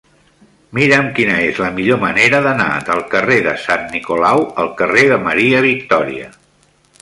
Mira'm 0.77 1.09
quina 1.17 1.35
és 1.49 1.59
la 1.63 1.67
millor 1.75 1.99
manera 2.03 2.39
d'anar 2.45 2.69
del 2.87 3.03
carrer 3.11 3.37
de 3.49 3.53
Sant 3.67 3.85
Nicolau 3.93 4.47
al 4.65 4.73
carrer 4.81 5.05
de 5.13 5.21
Maria 5.29 5.61
Victòria. 5.69 6.33